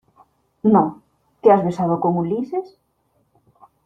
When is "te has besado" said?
1.41-1.99